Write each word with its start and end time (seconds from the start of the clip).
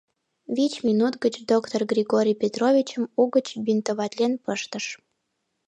Вич 0.55 0.73
минут 0.87 1.13
гыч 1.23 1.35
доктор 1.51 1.81
Григорий 1.91 2.39
Петровичым 2.43 3.03
угыч 3.21 3.47
бинтоватлен 3.65 4.33
пыштыш. 4.43 4.85